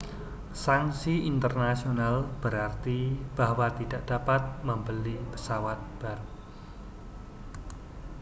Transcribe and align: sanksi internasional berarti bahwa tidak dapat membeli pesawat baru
sanksi 0.65 1.13
internasional 1.31 2.15
berarti 2.43 2.99
bahwa 3.39 3.67
tidak 3.79 4.01
dapat 4.11 4.41
membeli 4.67 5.13
pesawat 5.31 5.77
baru 6.01 6.25